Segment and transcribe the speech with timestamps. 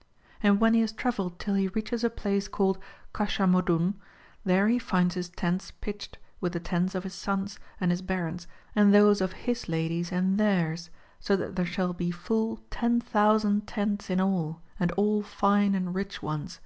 [0.00, 0.12] ^
[0.42, 2.78] And when he has travelled till he reaches a place called
[3.14, 3.94] Caciiar Modun,'^
[4.44, 8.46] there he finds his tents pitched, with the tents of his Sons, and his Barons,
[8.76, 10.90] and those of his Ladies and theirs,
[11.20, 16.22] so that there shall be full 10,000 tents in all, and all fine and rich
[16.22, 16.60] ones.